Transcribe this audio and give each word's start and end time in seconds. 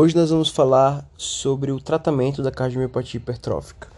Hoje 0.00 0.14
nós 0.14 0.30
vamos 0.30 0.48
falar 0.48 1.04
sobre 1.16 1.72
o 1.72 1.80
tratamento 1.80 2.40
da 2.40 2.52
cardiomiopatia 2.52 3.18
hipertrófica. 3.18 3.88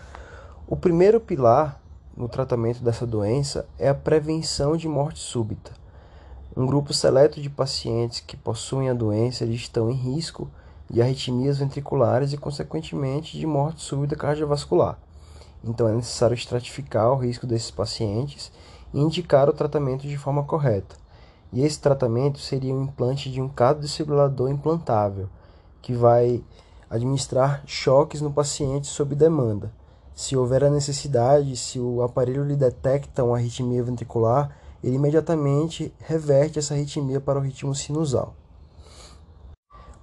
O 0.67 0.75
primeiro 0.75 1.21
pilar 1.21 1.79
no 2.17 2.27
tratamento 2.27 2.83
dessa 2.83 3.07
doença 3.07 3.69
é 3.79 3.87
a 3.87 3.95
prevenção 3.95 4.79
de 4.79 4.89
morte 4.89 5.19
súbita. 5.19 5.73
Um 6.57 6.65
grupo 6.65 6.95
seleto 6.95 7.39
de 7.39 7.51
pacientes 7.51 8.21
que 8.21 8.35
possuem 8.35 8.89
a 8.89 8.95
doença 8.95 9.45
estão 9.45 9.91
em 9.91 9.95
risco 9.95 10.51
de 10.89 11.03
arritmias 11.03 11.59
ventriculares 11.59 12.33
e, 12.33 12.39
consequentemente, 12.39 13.39
de 13.39 13.47
morte 13.47 13.83
súbita 13.83 14.17
cardiovascular. 14.17 14.99
Então, 15.63 15.87
é 15.87 15.93
necessário 15.93 16.33
estratificar 16.33 17.13
o 17.13 17.19
risco 17.19 17.47
desses 17.47 17.71
pacientes 17.71 18.51
e 18.95 18.99
indicar 18.99 19.51
o 19.51 19.53
tratamento 19.53 20.09
de 20.09 20.17
forma 20.17 20.45
correta. 20.45 20.97
E 21.53 21.61
esse 21.61 21.79
tratamento 21.79 22.39
seria 22.39 22.75
o 22.75 22.85
implante 22.85 23.31
de 23.31 23.43
um 23.43 23.51
cardiodesfibrilador 23.51 24.51
implantável 24.51 25.29
que 25.83 25.93
vai 25.93 26.43
administrar 26.89 27.63
choques 27.67 28.21
no 28.21 28.33
paciente 28.33 28.89
sob 28.89 29.15
demanda. 29.15 29.73
Se 30.15 30.37
houver 30.37 30.65
a 30.65 30.71
necessidade, 30.71 31.57
se 31.57 31.79
o 31.79 32.03
aparelho 32.03 32.45
lhe 32.45 32.57
detecta 32.57 33.25
uma 33.25 33.37
arritmia 33.37 33.83
ventricular, 33.83 34.55
ele 34.83 34.97
imediatamente 34.97 35.95
reverte 36.01 36.59
essa 36.59 36.75
arritmia 36.75 37.21
para 37.21 37.39
o 37.39 37.43
ritmo 37.43 37.75
sinusal. 37.75 38.35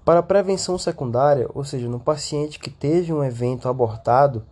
Para 0.06 0.22
a 0.22 0.24
prevenção 0.24 0.78
secundária, 0.78 1.50
ou 1.54 1.66
seja, 1.66 1.90
no 1.90 2.00
paciente 2.00 2.58
que 2.58 2.70
teve 2.70 3.12
um 3.12 3.24
evento 3.24 3.68
abortado, 3.68 4.46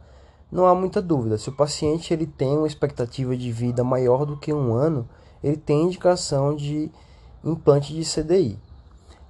não 0.51 0.65
há 0.65 0.75
muita 0.75 1.01
dúvida. 1.01 1.37
Se 1.37 1.49
o 1.49 1.55
paciente 1.55 2.13
ele 2.13 2.27
tem 2.27 2.57
uma 2.57 2.67
expectativa 2.67 3.35
de 3.35 3.51
vida 3.51 3.83
maior 3.83 4.25
do 4.25 4.37
que 4.37 4.53
um 4.53 4.73
ano, 4.73 5.07
ele 5.41 5.57
tem 5.57 5.83
indicação 5.83 6.53
de 6.55 6.91
implante 7.43 7.93
de 7.93 8.03
CDI 8.03 8.59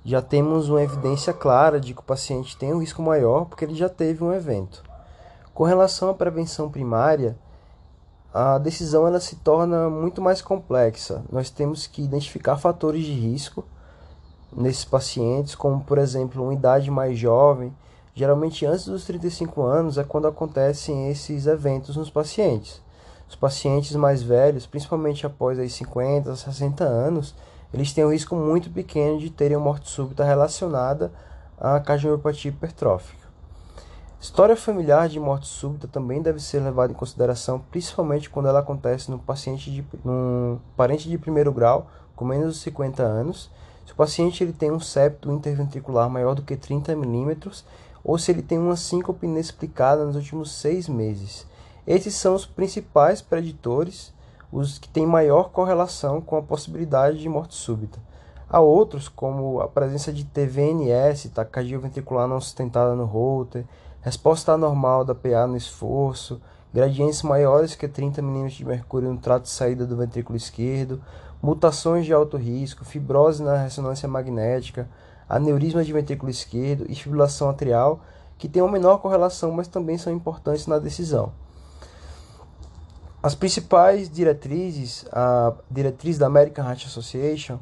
já 0.06 0.22
temos 0.22 0.70
uma 0.70 0.84
evidência 0.84 1.34
clara 1.34 1.80
de 1.80 1.96
que 1.96 2.00
o 2.00 2.04
paciente 2.04 2.56
tem 2.56 2.72
um 2.72 2.80
risco 2.80 3.02
maior 3.02 3.46
porque 3.46 3.66
ele 3.66 3.74
já 3.74 3.90
teve 3.90 4.24
um 4.24 4.32
evento. 4.32 4.84
Com 5.52 5.64
relação 5.64 6.10
à 6.10 6.14
prevenção 6.14 6.70
primária, 6.70 7.36
a 8.32 8.60
decisão 8.60 9.08
ela 9.08 9.20
se 9.20 9.38
torna 9.38 9.90
muito 9.90 10.22
mais 10.22 10.44
complexa. 10.44 11.24
Nós 11.32 11.50
temos 11.50 11.88
que 11.88 12.04
identificar 12.04 12.58
fatores 12.58 13.04
de 13.04 13.14
risco 13.14 13.66
nesses 14.56 14.86
pacientes, 14.86 15.56
como 15.56 15.84
por 15.84 15.98
exemplo, 15.98 16.44
uma 16.44 16.54
idade 16.54 16.92
mais 16.92 17.18
jovem, 17.18 17.76
geralmente 18.14 18.64
antes 18.64 18.86
dos 18.86 19.06
35 19.06 19.64
anos 19.64 19.98
é 19.98 20.04
quando 20.04 20.28
acontecem 20.28 21.10
esses 21.10 21.48
eventos 21.48 21.96
nos 21.96 22.12
pacientes. 22.12 22.80
Os 23.28 23.36
pacientes 23.36 23.96
mais 23.96 24.22
velhos, 24.22 24.68
principalmente 24.68 25.26
após 25.26 25.58
aí 25.58 25.70
50, 25.70 26.36
60 26.36 26.84
anos, 26.84 27.34
eles 27.76 27.92
têm 27.92 28.06
um 28.06 28.12
risco 28.12 28.38
muito 28.38 28.70
pequeno 28.70 29.20
de 29.20 29.30
terem 29.30 29.58
morte 29.58 29.90
súbita 29.90 30.24
relacionada 30.24 31.12
à 31.60 31.78
cardiomiopatia 31.78 32.50
hipertrófica. 32.50 33.28
História 34.18 34.56
familiar 34.56 35.10
de 35.10 35.20
morte 35.20 35.46
súbita 35.46 35.86
também 35.86 36.22
deve 36.22 36.40
ser 36.40 36.62
levada 36.62 36.94
em 36.94 36.96
consideração, 36.96 37.60
principalmente 37.70 38.30
quando 38.30 38.48
ela 38.48 38.60
acontece 38.60 39.12
no 39.12 39.20
paciente 39.20 39.70
de, 39.70 39.84
num 40.06 40.58
parente 40.78 41.10
de 41.10 41.18
primeiro 41.18 41.52
grau 41.52 41.88
com 42.16 42.24
menos 42.24 42.56
de 42.56 42.62
50 42.62 43.04
anos, 43.04 43.52
se 43.86 43.92
o 43.92 43.96
paciente 43.96 44.42
ele 44.42 44.54
tem 44.54 44.72
um 44.72 44.80
septo 44.80 45.30
interventricular 45.30 46.10
maior 46.10 46.34
do 46.34 46.44
que 46.44 46.56
30 46.56 46.96
milímetros 46.96 47.66
ou 48.02 48.18
se 48.18 48.32
ele 48.32 48.42
tem 48.42 48.58
uma 48.58 48.78
síncope 48.78 49.26
inexplicada 49.26 50.06
nos 50.06 50.16
últimos 50.16 50.54
seis 50.54 50.88
meses. 50.88 51.46
Esses 51.86 52.16
são 52.16 52.36
os 52.36 52.46
principais 52.46 53.22
preditores 53.22 54.15
os 54.56 54.80
que 54.80 54.88
têm 54.88 55.06
maior 55.06 55.50
correlação 55.50 56.22
com 56.22 56.38
a 56.38 56.42
possibilidade 56.42 57.20
de 57.20 57.28
morte 57.28 57.54
súbita. 57.54 58.00
Há 58.50 58.62
outros, 58.62 59.10
como 59.10 59.60
a 59.60 59.68
presença 59.68 60.14
de 60.14 60.24
TVNS, 60.24 61.28
taquicardia 61.28 61.78
ventricular 61.78 62.26
não 62.26 62.40
sustentada 62.40 62.96
no 62.96 63.04
Holter, 63.04 63.66
resposta 64.02 64.54
anormal 64.54 65.04
da 65.04 65.14
PA 65.14 65.46
no 65.46 65.58
esforço, 65.58 66.40
gradientes 66.74 67.22
maiores 67.22 67.76
que 67.76 67.86
30 67.86 68.22
mm 68.22 68.48
de 68.48 68.64
mercúrio 68.64 69.12
no 69.12 69.20
trato 69.20 69.44
de 69.44 69.50
saída 69.50 69.86
do 69.86 69.98
ventrículo 69.98 70.38
esquerdo, 70.38 71.02
mutações 71.44 72.06
de 72.06 72.14
alto 72.14 72.38
risco, 72.38 72.86
fibrose 72.86 73.44
na 73.44 73.58
ressonância 73.58 74.08
magnética, 74.08 74.88
aneurisma 75.28 75.84
de 75.84 75.92
ventrículo 75.92 76.32
esquerdo 76.32 76.86
e 76.88 76.96
fibrilação 76.96 77.50
atrial, 77.50 78.00
que 78.38 78.48
têm 78.48 78.62
uma 78.62 78.72
menor 78.72 79.00
correlação, 79.00 79.52
mas 79.52 79.68
também 79.68 79.98
são 79.98 80.14
importantes 80.14 80.66
na 80.66 80.80
decisão. 80.80 81.34
As 83.26 83.34
principais 83.34 84.08
diretrizes, 84.08 85.04
a 85.12 85.52
diretriz 85.72 86.16
da 86.16 86.28
American 86.28 86.64
Heart 86.64 86.86
Association, 86.86 87.58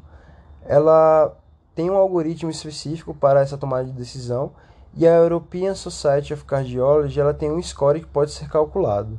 ela 0.66 1.34
tem 1.74 1.88
um 1.88 1.96
algoritmo 1.96 2.50
específico 2.50 3.14
para 3.14 3.40
essa 3.40 3.56
tomada 3.56 3.86
de 3.86 3.92
decisão 3.92 4.52
e 4.92 5.08
a 5.08 5.14
European 5.14 5.74
Society 5.74 6.34
of 6.34 6.44
Cardiology 6.44 7.18
ela 7.18 7.32
tem 7.32 7.50
um 7.50 7.62
score 7.62 8.00
que 8.00 8.06
pode 8.06 8.32
ser 8.32 8.46
calculado. 8.50 9.18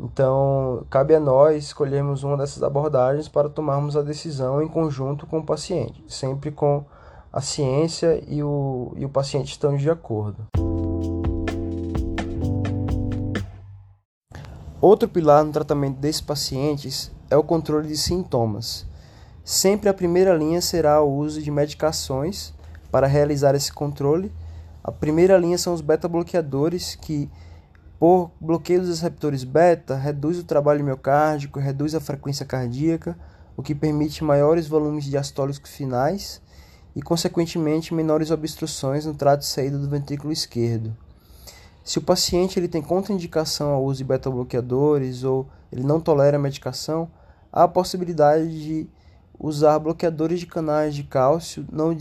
Então, 0.00 0.84
cabe 0.90 1.14
a 1.14 1.20
nós 1.20 1.66
escolhermos 1.66 2.24
uma 2.24 2.36
dessas 2.36 2.64
abordagens 2.64 3.28
para 3.28 3.48
tomarmos 3.48 3.96
a 3.96 4.02
decisão 4.02 4.60
em 4.60 4.66
conjunto 4.66 5.24
com 5.24 5.38
o 5.38 5.46
paciente, 5.46 6.02
sempre 6.08 6.50
com 6.50 6.84
a 7.32 7.40
ciência 7.40 8.20
e 8.26 8.42
o, 8.42 8.92
e 8.96 9.04
o 9.04 9.08
paciente 9.08 9.52
estando 9.52 9.78
de 9.78 9.88
acordo. 9.88 10.48
Outro 14.82 15.06
pilar 15.06 15.44
no 15.44 15.52
tratamento 15.52 15.98
desses 15.98 16.22
pacientes 16.22 17.12
é 17.28 17.36
o 17.36 17.44
controle 17.44 17.86
de 17.86 17.98
sintomas. 17.98 18.86
Sempre 19.44 19.90
a 19.90 19.94
primeira 19.94 20.34
linha 20.34 20.62
será 20.62 21.02
o 21.02 21.14
uso 21.14 21.42
de 21.42 21.50
medicações 21.50 22.54
para 22.90 23.06
realizar 23.06 23.54
esse 23.54 23.70
controle. 23.70 24.32
A 24.82 24.90
primeira 24.90 25.36
linha 25.36 25.58
são 25.58 25.74
os 25.74 25.82
beta-bloqueadores, 25.82 26.94
que, 26.94 27.30
por 27.98 28.30
bloqueio 28.40 28.80
dos 28.80 28.88
receptores 28.88 29.44
beta, 29.44 29.96
reduz 29.96 30.38
o 30.38 30.44
trabalho 30.44 30.82
miocárdico, 30.82 31.60
reduz 31.60 31.94
a 31.94 32.00
frequência 32.00 32.46
cardíaca, 32.46 33.18
o 33.58 33.62
que 33.62 33.74
permite 33.74 34.24
maiores 34.24 34.66
volumes 34.66 35.04
diastólicos 35.04 35.70
finais 35.70 36.40
e, 36.96 37.02
consequentemente, 37.02 37.92
menores 37.92 38.30
obstruções 38.30 39.04
no 39.04 39.12
trato 39.12 39.40
de 39.40 39.46
saída 39.46 39.76
do 39.76 39.90
ventrículo 39.90 40.32
esquerdo. 40.32 40.96
Se 41.82 41.98
o 41.98 42.02
paciente 42.02 42.58
ele 42.58 42.68
tem 42.68 42.82
contraindicação 42.82 43.70
ao 43.70 43.84
uso 43.84 43.98
de 43.98 44.04
beta-bloqueadores 44.04 45.24
ou 45.24 45.48
ele 45.72 45.82
não 45.82 46.00
tolera 46.00 46.36
a 46.36 46.40
medicação, 46.40 47.10
há 47.52 47.64
a 47.64 47.68
possibilidade 47.68 48.48
de 48.62 48.88
usar 49.38 49.78
bloqueadores 49.78 50.38
de 50.38 50.46
canais 50.46 50.94
de 50.94 51.02
cálcio 51.02 51.66
não 51.72 51.96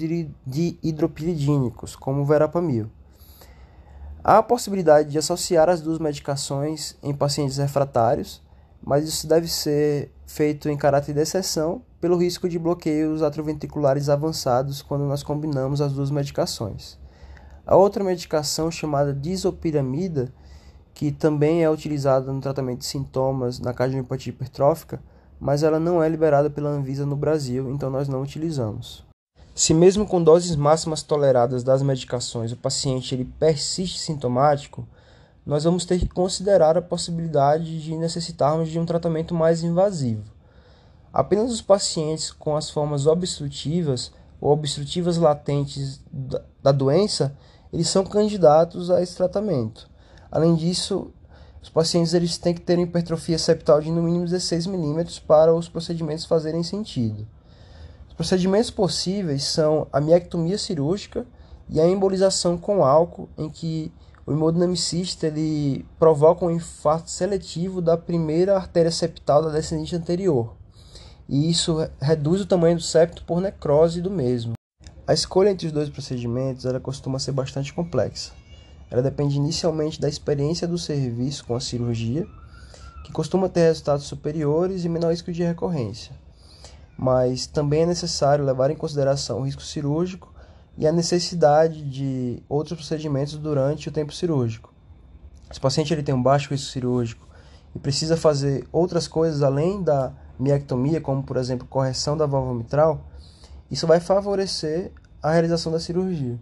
hidropilidínicos, 0.84 1.96
como 1.96 2.22
o 2.22 2.26
verapamil. 2.26 2.92
Há 4.22 4.40
a 4.40 4.44
possibilidade 4.44 5.10
de 5.10 5.18
associar 5.18 5.70
as 5.70 5.80
duas 5.80 5.98
medicações 5.98 6.98
em 7.02 7.14
pacientes 7.14 7.58
refratários, 7.58 8.42
mas 8.84 9.08
isso 9.08 9.26
deve 9.26 9.48
ser 9.48 10.12
feito 10.28 10.68
em 10.68 10.76
caráter 10.76 11.14
de 11.14 11.22
exceção 11.22 11.82
pelo 12.02 12.18
risco 12.18 12.50
de 12.50 12.60
bloqueios 12.60 13.24
atroventriculares 13.24 14.10
avançados 14.10 14.82
quando 14.82 15.06
nós 15.06 15.24
combinamos 15.24 15.80
as 15.80 15.94
duas 15.94 16.12
medicações. 16.12 16.99
A 17.70 17.76
outra 17.76 18.04
medicação 18.04 18.72
chamada 18.72 19.14
disopiramida, 19.14 20.34
que 20.92 21.12
também 21.12 21.64
é 21.64 21.70
utilizada 21.70 22.34
no 22.34 22.42
tratamento 22.42 22.80
de 22.80 22.88
sintomas 22.88 23.60
na 23.60 23.76
cardiomiopatia 23.76 24.32
hipertrófica, 24.32 25.00
mas 25.40 25.62
ela 25.62 25.80
não 25.80 26.02
é 26.02 26.10
liberada 26.10 26.50
pela 26.50 26.72
Anvisa 26.72 27.06
no 27.06 27.16
Brasil, 27.16 27.70
então 27.70 27.92
nós 27.92 28.08
não 28.08 28.24
utilizamos. 28.24 29.06
Se 29.54 29.72
mesmo 29.72 30.08
com 30.08 30.24
doses 30.24 30.56
máximas 30.56 31.04
toleradas 31.04 31.64
das 31.64 31.84
medicações 31.84 32.52
o 32.52 32.58
paciente 32.58 33.14
ele 33.14 33.26
persiste 33.40 34.00
sintomático, 34.00 34.88
nós 35.46 35.64
vamos 35.64 35.86
ter 35.86 36.00
que 36.00 36.08
considerar 36.08 36.76
a 36.76 36.82
possibilidade 36.82 37.84
de 37.84 37.96
necessitarmos 37.96 38.70
de 38.70 38.80
um 38.80 38.86
tratamento 38.86 39.36
mais 39.36 39.62
invasivo. 39.62 40.24
Apenas 41.14 41.52
os 41.52 41.62
pacientes 41.62 42.32
com 42.32 42.56
as 42.56 42.68
formas 42.68 43.06
obstrutivas 43.06 44.12
ou 44.42 44.52
obstrutivas 44.52 45.18
latentes 45.18 46.02
da 46.64 46.72
doença 46.72 47.38
eles 47.72 47.90
são 47.90 48.04
candidatos 48.04 48.90
a 48.90 49.02
esse 49.02 49.16
tratamento. 49.16 49.90
Além 50.32 50.56
disso, 50.56 51.12
os 51.62 51.70
pacientes 51.70 52.14
eles 52.14 52.38
têm 52.38 52.54
que 52.54 52.62
ter 52.62 52.80
hipertrofia 52.80 53.38
septal 53.38 53.82
de 53.82 53.92
no 53.92 54.02
mínimo 54.02 54.26
16 54.26 54.68
milímetros 54.68 55.20
para 55.20 55.54
os 55.54 55.68
procedimentos 55.68 56.26
fazerem 56.26 56.64
sentido. 56.64 57.28
Os 58.08 58.14
Procedimentos 58.14 58.72
possíveis 58.72 59.44
são 59.44 59.88
a 59.92 60.00
miectomia 60.00 60.58
cirúrgica 60.58 61.26
e 61.70 61.80
a 61.80 61.88
embolização 61.88 62.58
com 62.58 62.84
álcool, 62.84 63.30
em 63.38 63.50
que 63.50 63.92
o 64.26 64.32
hemodinamicista 64.32 65.28
ele 65.28 65.86
provoca 65.98 66.46
um 66.46 66.52
infarto 66.52 67.10
seletivo 67.10 67.82
da 67.82 67.98
primeira 67.98 68.56
artéria 68.56 68.92
septal 68.92 69.42
da 69.44 69.50
descendente 69.50 69.96
anterior. 69.96 70.56
E 71.28 71.50
isso 71.50 71.78
reduz 72.02 72.42
o 72.42 72.46
tamanho 72.46 72.76
do 72.76 72.82
septo 72.82 73.24
por 73.24 73.40
necrose 73.42 74.02
do 74.02 74.10
mesmo. 74.10 74.59
A 75.10 75.14
escolha 75.16 75.50
entre 75.50 75.66
os 75.66 75.74
dois 75.74 75.90
procedimentos 75.90 76.68
ela 76.68 76.80
costuma 76.80 77.18
ser 77.18 77.32
bastante 77.32 77.74
complexa. 77.74 78.32
Ela 78.92 79.02
depende 79.02 79.38
inicialmente 79.38 80.00
da 80.00 80.08
experiência 80.08 80.68
do 80.68 80.78
serviço 80.78 81.46
com 81.46 81.56
a 81.56 81.60
cirurgia, 81.60 82.28
que 83.04 83.12
costuma 83.12 83.50
ter 83.50 83.62
resultados 83.62 84.06
superiores 84.06 84.86
e 84.86 84.90
menor 84.90 85.10
risco 85.10 85.32
de 85.32 85.42
recorrência. 85.42 86.12
Mas 86.96 87.48
também 87.48 87.82
é 87.82 87.86
necessário 87.88 88.46
levar 88.46 88.70
em 88.70 88.76
consideração 88.76 89.40
o 89.40 89.46
risco 89.46 89.64
cirúrgico 89.64 90.32
e 90.78 90.86
a 90.86 90.92
necessidade 90.92 91.82
de 91.90 92.44
outros 92.48 92.78
procedimentos 92.78 93.36
durante 93.36 93.90
o 93.90 93.92
tempo 93.92 94.14
cirúrgico. 94.14 94.72
Se 95.50 95.58
o 95.58 95.62
paciente 95.62 95.92
ele 95.92 96.04
tem 96.04 96.14
um 96.14 96.22
baixo 96.22 96.52
risco 96.52 96.70
cirúrgico 96.70 97.28
e 97.76 97.80
precisa 97.80 98.16
fazer 98.16 98.68
outras 98.72 99.08
coisas 99.08 99.42
além 99.42 99.82
da 99.82 100.14
miectomia, 100.38 101.02
como 101.02 101.24
por 101.24 101.38
exemplo 101.38 101.66
correção 101.68 102.16
da 102.16 102.28
válvula 102.28 102.60
mitral, 102.60 103.10
isso 103.72 103.86
vai 103.86 104.00
favorecer 104.00 104.92
a 105.22 105.32
realização 105.32 105.72
da 105.72 105.80
cirurgia. 105.80 106.40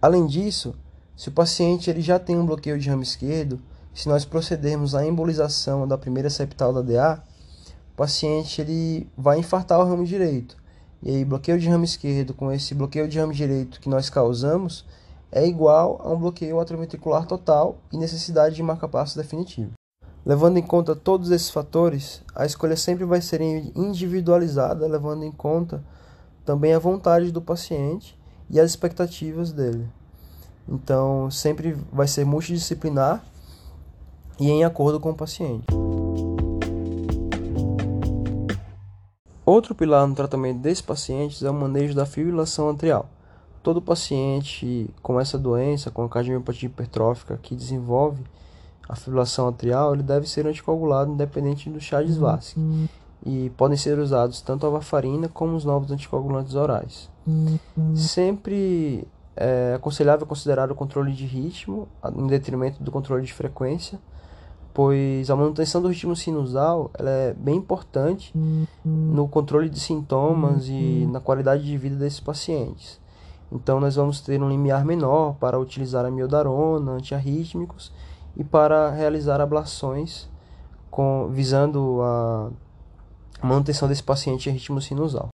Além 0.00 0.26
disso, 0.26 0.74
se 1.16 1.28
o 1.28 1.32
paciente 1.32 1.88
ele 1.88 2.00
já 2.00 2.18
tem 2.18 2.36
um 2.36 2.46
bloqueio 2.46 2.78
de 2.78 2.88
ramo 2.88 3.02
esquerdo, 3.02 3.60
se 3.94 4.08
nós 4.08 4.24
procedermos 4.24 4.94
à 4.94 5.06
embolização 5.06 5.88
da 5.88 5.96
primeira 5.96 6.28
septal 6.28 6.72
da 6.72 6.82
DA, 6.82 7.22
o 7.92 7.96
paciente 7.96 8.60
ele 8.60 9.08
vai 9.16 9.38
infartar 9.38 9.80
o 9.80 9.84
ramo 9.84 10.04
direito. 10.04 10.56
E 11.02 11.10
aí, 11.10 11.24
bloqueio 11.24 11.58
de 11.58 11.68
ramo 11.68 11.84
esquerdo 11.84 12.34
com 12.34 12.52
esse 12.52 12.74
bloqueio 12.74 13.08
de 13.08 13.18
ramo 13.18 13.32
direito 13.32 13.80
que 13.80 13.88
nós 13.88 14.10
causamos 14.10 14.84
é 15.32 15.46
igual 15.46 16.00
a 16.02 16.10
um 16.10 16.18
bloqueio 16.18 16.60
atrioventricular 16.60 17.26
total 17.26 17.78
e 17.92 17.96
necessidade 17.96 18.54
de 18.54 18.62
marca-passo 18.62 19.16
definitivo. 19.16 19.72
Levando 20.24 20.58
em 20.58 20.62
conta 20.62 20.96
todos 20.96 21.30
esses 21.30 21.50
fatores, 21.50 22.22
a 22.34 22.44
escolha 22.44 22.76
sempre 22.76 23.04
vai 23.04 23.20
ser 23.20 23.40
individualizada, 23.40 24.86
levando 24.86 25.24
em 25.24 25.32
conta 25.32 25.82
também 26.46 26.72
a 26.72 26.78
vontade 26.78 27.32
do 27.32 27.42
paciente 27.42 28.16
e 28.48 28.60
as 28.60 28.70
expectativas 28.70 29.52
dele. 29.52 29.86
Então, 30.66 31.30
sempre 31.30 31.76
vai 31.92 32.06
ser 32.06 32.24
multidisciplinar 32.24 33.22
e 34.38 34.48
em 34.48 34.64
acordo 34.64 35.00
com 35.00 35.10
o 35.10 35.14
paciente. 35.14 35.66
Outro 39.44 39.74
pilar 39.74 40.06
no 40.06 40.14
tratamento 40.14 40.60
desses 40.60 40.82
pacientes 40.82 41.42
é 41.42 41.50
o 41.50 41.54
manejo 41.54 41.94
da 41.94 42.06
fibrilação 42.06 42.70
atrial. 42.70 43.08
Todo 43.62 43.82
paciente 43.82 44.88
com 45.02 45.20
essa 45.20 45.36
doença, 45.36 45.90
com 45.90 46.04
a 46.04 46.08
cardiomiopatia 46.08 46.68
hipertrófica 46.68 47.38
que 47.42 47.54
desenvolve 47.54 48.22
a 48.88 48.94
fibrilação 48.94 49.48
atrial, 49.48 49.94
ele 49.94 50.02
deve 50.04 50.28
ser 50.28 50.46
anticoagulado 50.46 51.12
independente 51.12 51.68
do 51.68 51.80
chá 51.80 52.02
de 52.02 52.12
Svastic 52.12 52.58
e 53.24 53.50
podem 53.56 53.76
ser 53.76 53.98
usados 53.98 54.40
tanto 54.40 54.66
a 54.66 54.70
varfarina 54.70 55.28
como 55.28 55.56
os 55.56 55.64
novos 55.64 55.90
anticoagulantes 55.90 56.54
orais. 56.54 57.10
Sempre 57.94 59.06
é 59.36 59.74
aconselhável 59.74 60.26
considerar 60.26 60.70
o 60.70 60.74
controle 60.74 61.12
de 61.12 61.26
ritmo 61.26 61.86
em 62.16 62.26
detrimento 62.26 62.82
do 62.82 62.90
controle 62.90 63.24
de 63.24 63.32
frequência, 63.32 63.98
pois 64.72 65.30
a 65.30 65.36
manutenção 65.36 65.82
do 65.82 65.88
ritmo 65.88 66.16
sinusal 66.16 66.90
é 66.98 67.34
bem 67.34 67.56
importante 67.56 68.32
no 68.84 69.28
controle 69.28 69.68
de 69.68 69.80
sintomas 69.80 70.68
e 70.68 71.06
na 71.10 71.20
qualidade 71.20 71.64
de 71.64 71.76
vida 71.76 71.96
desses 71.96 72.20
pacientes. 72.20 73.00
Então, 73.50 73.78
nós 73.78 73.94
vamos 73.94 74.20
ter 74.20 74.42
um 74.42 74.48
limiar 74.48 74.84
menor 74.84 75.34
para 75.34 75.58
utilizar 75.58 76.04
a 76.04 76.10
miodarona, 76.10 76.92
antiarrítmicos 76.92 77.92
e 78.36 78.42
para 78.42 78.90
realizar 78.90 79.40
ablações 79.40 80.28
com, 80.90 81.28
visando 81.30 82.00
a 82.02 82.50
manutenção 83.42 83.88
desse 83.88 84.02
paciente 84.02 84.48
em 84.48 84.52
ritmo 84.52 84.80
sinusal. 84.80 85.28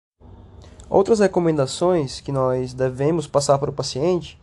Outras 0.89 1.21
recomendações 1.21 2.21
que 2.21 2.33
nós 2.33 2.75
devemos 2.75 3.27
passar 3.27 3.59
para 3.59 3.71
o 3.71 3.73
paciente 3.73 4.41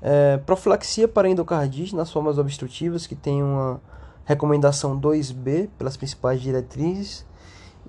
é 0.00 0.36
profilaxia 0.38 1.06
para 1.06 1.28
endocardite 1.28 1.94
nas 1.94 2.10
formas 2.10 2.38
obstrutivas, 2.38 3.06
que 3.06 3.14
tem 3.14 3.42
uma 3.42 3.80
recomendação 4.24 4.98
2B 4.98 5.68
pelas 5.78 5.96
principais 5.96 6.40
diretrizes. 6.40 7.26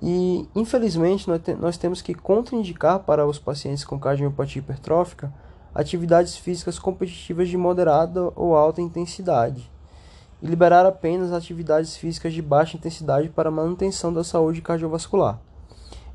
E, 0.02 0.48
infelizmente, 0.54 1.28
nós, 1.28 1.40
te 1.40 1.54
nós 1.54 1.76
temos 1.76 2.02
que 2.02 2.14
contraindicar 2.14 3.00
para 3.00 3.26
os 3.26 3.38
pacientes 3.38 3.84
com 3.84 3.98
cardiomiopatia 3.98 4.60
hipertrófica 4.60 5.32
atividades 5.74 6.36
físicas 6.36 6.78
competitivas 6.78 7.48
de 7.48 7.56
moderada 7.56 8.30
ou 8.36 8.54
alta 8.54 8.80
intensidade 8.80 9.73
e 10.44 10.46
liberar 10.46 10.84
apenas 10.84 11.32
atividades 11.32 11.96
físicas 11.96 12.34
de 12.34 12.42
baixa 12.42 12.76
intensidade 12.76 13.30
para 13.30 13.50
manutenção 13.50 14.12
da 14.12 14.22
saúde 14.22 14.60
cardiovascular. 14.60 15.40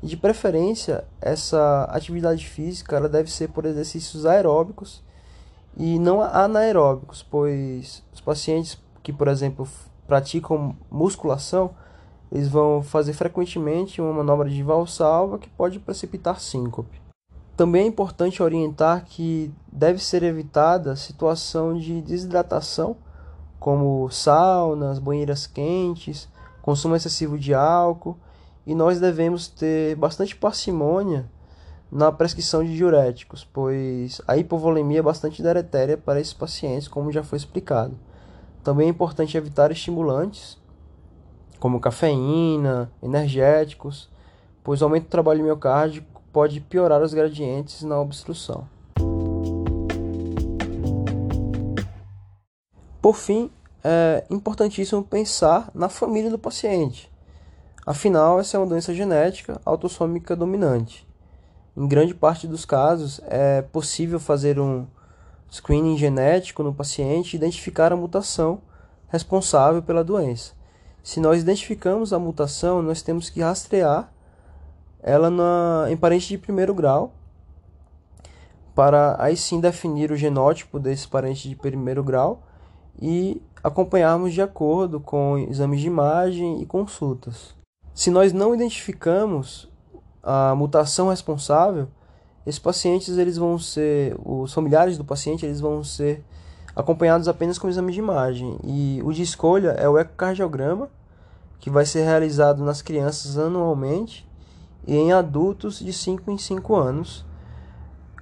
E 0.00 0.06
de 0.06 0.16
preferência, 0.16 1.04
essa 1.20 1.82
atividade 1.90 2.46
física 2.46 2.94
ela 2.94 3.08
deve 3.08 3.28
ser 3.28 3.48
por 3.48 3.64
exercícios 3.64 4.24
aeróbicos 4.24 5.02
e 5.76 5.98
não 5.98 6.22
anaeróbicos, 6.22 7.24
pois 7.28 8.04
os 8.14 8.20
pacientes 8.20 8.80
que, 9.02 9.12
por 9.12 9.26
exemplo, 9.26 9.66
praticam 10.06 10.76
musculação, 10.88 11.72
eles 12.30 12.46
vão 12.46 12.84
fazer 12.84 13.14
frequentemente 13.14 14.00
uma 14.00 14.12
manobra 14.12 14.48
de 14.48 14.62
valsalva 14.62 15.40
que 15.40 15.48
pode 15.48 15.80
precipitar 15.80 16.38
síncope. 16.38 17.02
Também 17.56 17.82
é 17.82 17.86
importante 17.88 18.44
orientar 18.44 19.04
que 19.04 19.52
deve 19.72 19.98
ser 19.98 20.22
evitada 20.22 20.92
a 20.92 20.96
situação 20.96 21.76
de 21.76 22.00
desidratação 22.00 22.96
como 23.60 24.10
saunas, 24.10 24.98
banheiras 24.98 25.46
quentes, 25.46 26.26
consumo 26.62 26.96
excessivo 26.96 27.38
de 27.38 27.52
álcool, 27.52 28.16
e 28.66 28.74
nós 28.74 28.98
devemos 28.98 29.48
ter 29.48 29.94
bastante 29.96 30.34
parcimônia 30.34 31.30
na 31.92 32.10
prescrição 32.10 32.64
de 32.64 32.74
diuréticos, 32.74 33.44
pois 33.52 34.20
a 34.26 34.36
hipovolemia 34.36 35.00
é 35.00 35.02
bastante 35.02 35.42
deletéria 35.42 35.98
para 35.98 36.20
esses 36.20 36.32
pacientes, 36.32 36.88
como 36.88 37.12
já 37.12 37.22
foi 37.22 37.36
explicado. 37.36 37.98
Também 38.64 38.86
é 38.86 38.90
importante 38.90 39.36
evitar 39.36 39.70
estimulantes, 39.70 40.58
como 41.58 41.80
cafeína, 41.80 42.90
energéticos, 43.02 44.08
pois 44.64 44.80
o 44.80 44.84
aumento 44.84 45.04
do 45.04 45.10
trabalho 45.10 45.42
miocárdico 45.42 46.22
pode 46.32 46.60
piorar 46.60 47.02
os 47.02 47.12
gradientes 47.12 47.82
na 47.82 48.00
obstrução. 48.00 48.66
Por 53.00 53.16
fim, 53.16 53.50
é 53.82 54.24
importantíssimo 54.28 55.02
pensar 55.02 55.70
na 55.74 55.88
família 55.88 56.30
do 56.30 56.38
paciente. 56.38 57.10
Afinal, 57.86 58.38
essa 58.38 58.56
é 58.56 58.60
uma 58.60 58.66
doença 58.66 58.92
genética 58.92 59.60
autossômica 59.64 60.36
dominante. 60.36 61.08
Em 61.74 61.88
grande 61.88 62.14
parte 62.14 62.46
dos 62.46 62.66
casos, 62.66 63.20
é 63.24 63.62
possível 63.62 64.20
fazer 64.20 64.60
um 64.60 64.86
screening 65.50 65.96
genético 65.96 66.62
no 66.62 66.74
paciente 66.74 67.32
e 67.32 67.36
identificar 67.36 67.90
a 67.90 67.96
mutação 67.96 68.60
responsável 69.08 69.82
pela 69.82 70.04
doença. 70.04 70.52
Se 71.02 71.18
nós 71.20 71.40
identificamos 71.40 72.12
a 72.12 72.18
mutação, 72.18 72.82
nós 72.82 73.00
temos 73.00 73.30
que 73.30 73.40
rastrear 73.40 74.12
ela 75.02 75.30
na, 75.30 75.86
em 75.88 75.96
parente 75.96 76.28
de 76.28 76.36
primeiro 76.36 76.74
grau 76.74 77.14
para 78.74 79.16
aí 79.18 79.36
sim 79.36 79.58
definir 79.58 80.12
o 80.12 80.16
genótipo 80.16 80.78
desse 80.78 81.08
parente 81.08 81.48
de 81.48 81.56
primeiro 81.56 82.04
grau 82.04 82.42
e 83.00 83.40
acompanharmos 83.62 84.32
de 84.32 84.40
acordo 84.40 85.00
com 85.00 85.38
exames 85.38 85.80
de 85.80 85.86
imagem 85.86 86.62
e 86.62 86.66
consultas. 86.66 87.54
Se 87.94 88.10
nós 88.10 88.32
não 88.32 88.54
identificamos 88.54 89.68
a 90.22 90.54
mutação 90.54 91.08
responsável, 91.08 91.88
esses 92.46 92.58
pacientes 92.58 93.18
eles 93.18 93.36
vão 93.36 93.58
ser, 93.58 94.16
os 94.24 94.52
familiares 94.52 94.96
do 94.96 95.04
paciente 95.04 95.44
eles 95.44 95.60
vão 95.60 95.84
ser 95.84 96.24
acompanhados 96.74 97.28
apenas 97.28 97.58
com 97.58 97.68
exame 97.68 97.92
de 97.92 97.98
imagem 97.98 98.58
e 98.64 99.00
o 99.04 99.12
de 99.12 99.22
escolha 99.22 99.70
é 99.70 99.88
o 99.88 99.98
ecocardiograma 99.98 100.88
que 101.58 101.68
vai 101.68 101.84
ser 101.84 102.04
realizado 102.04 102.64
nas 102.64 102.80
crianças 102.80 103.36
anualmente 103.36 104.26
e 104.86 104.96
em 104.96 105.12
adultos 105.12 105.78
de 105.80 105.92
5 105.92 106.30
em 106.30 106.38
5 106.38 106.74
anos 106.74 107.26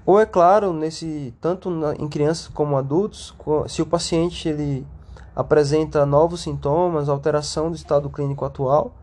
ou 0.08 0.18
é 0.18 0.24
claro, 0.24 0.72
nesse 0.72 1.34
tanto 1.38 1.70
em 1.98 2.08
crianças 2.08 2.48
como 2.48 2.78
adultos, 2.78 3.34
se 3.68 3.82
o 3.82 3.86
paciente 3.86 4.48
ele 4.48 4.86
apresenta 5.36 6.06
novos 6.06 6.40
sintomas, 6.40 7.10
alteração 7.10 7.68
do 7.68 7.76
estado 7.76 8.08
clínico 8.08 8.42
atual, 8.42 8.94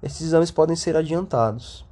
esses 0.00 0.20
exames 0.20 0.52
podem 0.52 0.76
ser 0.76 0.96
adiantados. 0.96 1.84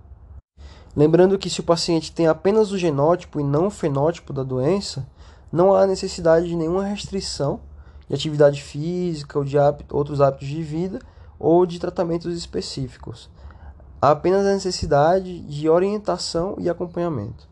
Lembrando 0.94 1.36
que 1.40 1.50
se 1.50 1.58
o 1.58 1.64
paciente 1.64 2.12
tem 2.12 2.28
apenas 2.28 2.70
o 2.70 2.78
genótipo 2.78 3.40
e 3.40 3.42
não 3.42 3.66
o 3.66 3.70
fenótipo 3.70 4.32
da 4.32 4.44
doença, 4.44 5.04
não 5.50 5.74
há 5.74 5.84
necessidade 5.84 6.46
de 6.46 6.54
nenhuma 6.54 6.84
restrição 6.84 7.58
de 8.08 8.14
atividade 8.14 8.62
física 8.62 9.40
ou 9.40 9.44
de 9.44 9.56
outros 9.90 10.20
hábitos 10.20 10.46
de 10.46 10.62
vida 10.62 11.00
ou 11.36 11.66
de 11.66 11.80
tratamentos 11.80 12.32
específicos. 12.32 13.28
Há 14.00 14.12
apenas 14.12 14.46
a 14.46 14.52
necessidade 14.52 15.40
de 15.40 15.68
orientação 15.68 16.54
e 16.60 16.70
acompanhamento. 16.70 17.50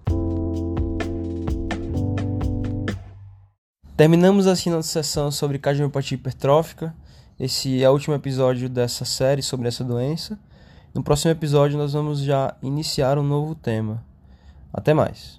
Terminamos 4.00 4.46
assim 4.46 4.70
nossa 4.70 4.88
sessão 4.88 5.30
sobre 5.30 5.58
cardiopatia 5.58 6.14
hipertrófica. 6.14 6.94
Esse 7.38 7.82
é 7.84 7.90
o 7.90 7.92
último 7.92 8.14
episódio 8.14 8.66
dessa 8.66 9.04
série 9.04 9.42
sobre 9.42 9.68
essa 9.68 9.84
doença. 9.84 10.38
No 10.94 11.02
próximo 11.02 11.30
episódio, 11.32 11.76
nós 11.76 11.92
vamos 11.92 12.20
já 12.20 12.56
iniciar 12.62 13.18
um 13.18 13.22
novo 13.22 13.54
tema. 13.54 14.02
Até 14.72 14.94
mais. 14.94 15.28